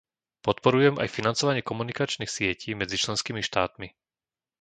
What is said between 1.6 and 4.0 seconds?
komunikačných sietí medzi členskými štátmi.